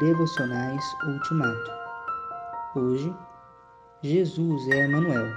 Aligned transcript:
Devocionais 0.00 0.84
Ultimato. 1.06 1.70
Hoje, 2.74 3.10
Jesus 4.02 4.68
é 4.68 4.84
Emanuel. 4.84 5.34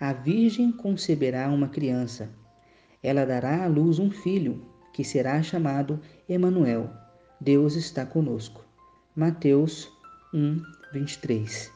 A 0.00 0.12
Virgem 0.12 0.72
conceberá 0.72 1.48
uma 1.48 1.68
criança. 1.68 2.28
Ela 3.00 3.24
dará 3.24 3.62
à 3.62 3.68
luz 3.68 4.00
um 4.00 4.10
filho, 4.10 4.66
que 4.92 5.04
será 5.04 5.40
chamado 5.40 6.00
Emanuel. 6.28 6.90
Deus 7.40 7.76
está 7.76 8.04
conosco. 8.04 8.64
Mateus 9.14 9.88
1, 10.34 10.60
23. 10.92 11.70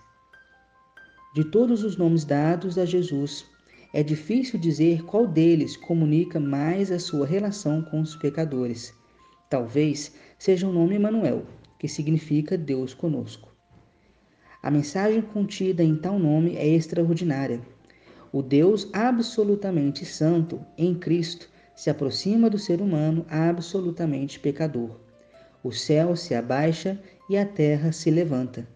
De 1.37 1.45
todos 1.45 1.85
os 1.85 1.97
nomes 1.97 2.25
dados 2.25 2.77
a 2.77 2.85
Jesus, 2.85 3.47
é 3.93 4.03
difícil 4.03 4.59
dizer 4.59 5.05
qual 5.05 5.29
deles 5.29 5.77
comunica 5.77 6.41
mais 6.41 6.91
a 6.91 6.99
sua 6.99 7.25
relação 7.25 7.83
com 7.83 8.01
os 8.01 8.17
pecadores. 8.17 9.04
Talvez 9.49 10.15
seja 10.39 10.67
o 10.67 10.73
nome 10.73 10.95
Emanuel, 10.95 11.45
que 11.79 11.89
significa 11.89 12.57
Deus 12.57 12.95
conosco. 12.95 13.55
A 14.63 14.71
mensagem 14.71 15.21
contida 15.21 15.85
em 15.85 15.95
tal 15.95 16.19
nome 16.19 16.57
é 16.57 16.67
extraordinária. 16.67 17.61
O 18.33 18.43
Deus 18.43 18.89
absolutamente 18.93 20.05
santo 20.05 20.65
em 20.79 20.95
Cristo 20.95 21.49
se 21.75 21.91
aproxima 21.91 22.49
do 22.49 22.59
ser 22.59 22.81
humano 22.81 23.27
absolutamente 23.29 24.41
pecador. 24.41 24.99
O 25.63 25.71
céu 25.71 26.17
se 26.17 26.35
abaixa 26.35 26.99
e 27.29 27.37
a 27.37 27.45
terra 27.45 27.93
se 27.93 28.11
levanta. 28.11 28.67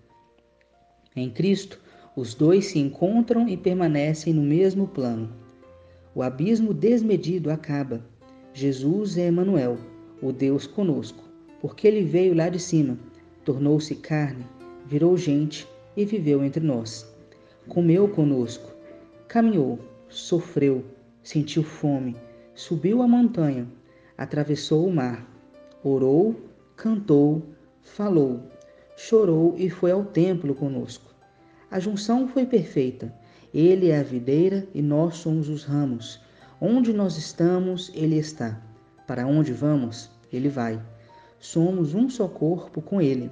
Em 1.16 1.30
Cristo, 1.30 1.80
os 2.14 2.34
dois 2.34 2.66
se 2.66 2.78
encontram 2.78 3.48
e 3.48 3.56
permanecem 3.56 4.32
no 4.32 4.42
mesmo 4.42 4.86
plano. 4.86 5.32
O 6.14 6.22
abismo 6.22 6.74
desmedido 6.74 7.50
acaba. 7.50 8.04
Jesus 8.52 9.16
é 9.16 9.26
Emanuel, 9.26 9.78
o 10.22 10.32
Deus 10.32 10.66
conosco, 10.66 11.22
porque 11.60 11.86
ele 11.86 12.02
veio 12.02 12.34
lá 12.34 12.48
de 12.48 12.58
cima, 12.58 12.98
tornou-se 13.44 13.94
carne, 13.96 14.44
virou 14.86 15.16
gente 15.16 15.66
e 15.96 16.04
viveu 16.04 16.44
entre 16.44 16.64
nós. 16.64 17.06
Comeu 17.68 18.08
conosco, 18.08 18.72
caminhou, 19.26 19.78
sofreu, 20.08 20.84
sentiu 21.22 21.62
fome, 21.62 22.16
subiu 22.54 23.02
a 23.02 23.08
montanha, 23.08 23.68
atravessou 24.16 24.86
o 24.86 24.94
mar, 24.94 25.26
orou, 25.84 26.34
cantou, 26.76 27.42
falou, 27.82 28.42
chorou 28.96 29.54
e 29.56 29.68
foi 29.70 29.90
ao 29.90 30.04
templo 30.04 30.54
conosco. 30.54 31.14
A 31.70 31.78
junção 31.78 32.26
foi 32.28 32.46
perfeita. 32.46 33.14
Ele 33.52 33.88
é 33.90 33.98
a 33.98 34.02
videira 34.02 34.66
e 34.74 34.80
nós 34.80 35.16
somos 35.16 35.48
os 35.48 35.64
ramos. 35.64 36.20
Onde 36.60 36.92
nós 36.92 37.16
estamos, 37.16 37.92
ele 37.94 38.16
está. 38.16 38.60
Para 39.08 39.26
onde 39.26 39.54
vamos, 39.54 40.10
ele 40.30 40.50
vai. 40.50 40.78
Somos 41.40 41.94
um 41.94 42.10
só 42.10 42.28
corpo 42.28 42.82
com 42.82 43.00
ele. 43.00 43.30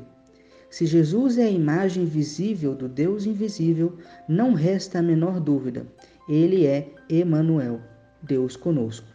Se 0.70 0.86
Jesus 0.86 1.36
é 1.36 1.44
a 1.44 1.50
imagem 1.50 2.06
visível 2.06 2.74
do 2.74 2.88
Deus 2.88 3.26
invisível, 3.26 3.98
não 4.26 4.54
resta 4.54 5.00
a 5.00 5.02
menor 5.02 5.38
dúvida. 5.38 5.86
Ele 6.26 6.66
é 6.66 6.88
Emanuel, 7.10 7.82
Deus 8.22 8.56
conosco. 8.56 9.06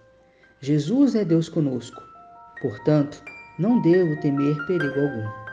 Jesus 0.59 1.15
é 1.15 1.25
Deus 1.25 1.49
conosco. 1.49 1.99
Portanto, 2.61 3.23
não 3.57 3.81
devo 3.81 4.21
temer 4.21 4.55
perigo 4.67 4.99
algum. 4.99 5.50